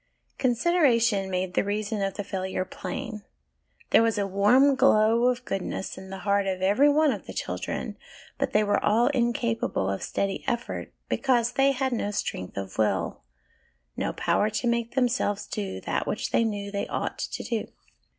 [0.39, 3.21] Consideration made the reason of the failure plain:
[3.91, 7.33] there was a warm glow of goodness at the heart of every one of the
[7.35, 7.97] children,
[8.39, 13.21] but they were all incapable of steady effort, because they had no strength of will,
[13.95, 17.67] no power to make themselves do that which they knew they ought to do.